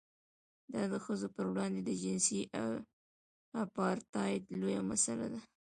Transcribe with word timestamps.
دا 0.73 0.81
د 0.93 0.95
ښځو 1.05 1.27
پر 1.35 1.45
وړاندې 1.51 1.81
د 1.83 1.89
جنسیتي 2.01 2.41
اپارټایډ 3.63 4.43
لویه 4.59 4.81
مسله 4.91 5.25
ده. 5.33 5.39